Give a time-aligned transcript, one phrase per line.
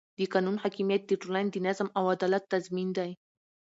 [0.17, 3.11] د قانون حاکمیت د ټولنې د نظم او عدالت تضمین دی